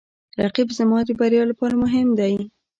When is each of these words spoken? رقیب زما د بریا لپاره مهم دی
رقیب 0.43 0.69
زما 0.77 0.99
د 1.05 1.09
بریا 1.19 1.43
لپاره 1.51 1.75
مهم 1.83 2.07
دی 2.19 2.35